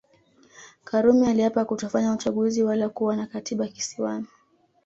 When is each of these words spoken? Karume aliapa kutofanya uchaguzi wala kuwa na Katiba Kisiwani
Karume 0.83 1.27
aliapa 1.29 1.65
kutofanya 1.65 2.13
uchaguzi 2.13 2.63
wala 2.63 2.89
kuwa 2.89 3.15
na 3.15 3.27
Katiba 3.27 3.67
Kisiwani 3.67 4.27